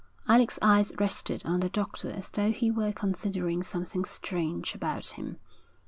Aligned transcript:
Alec's 0.27 0.57
eyes 0.63 0.91
rested 0.99 1.43
on 1.45 1.59
the 1.59 1.69
doctor 1.69 2.09
as 2.09 2.31
though 2.31 2.51
he 2.51 2.71
were 2.71 2.91
considering 2.91 3.61
something 3.61 4.03
strange 4.03 4.73
about 4.73 5.09
him. 5.11 5.37